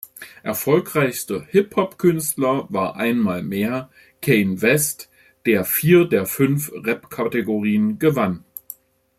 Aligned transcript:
Erfolgreichster 0.41 1.43
Hip-Hop-Künstler 1.45 2.65
war 2.73 2.95
einmal 2.95 3.43
mehr 3.43 3.91
Kanye 4.23 4.59
West, 4.59 5.11
der 5.45 5.63
vier 5.63 6.05
der 6.05 6.25
fünf 6.25 6.71
Rap-Kategorien 6.73 7.99
gewann. 7.99 8.43